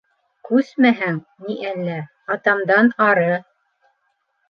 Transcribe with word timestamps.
Күсмәһәң 0.47 1.19
ни 1.45 1.59
әллә, 1.73 2.01
атамдан 2.39 2.93
ары! 3.13 3.33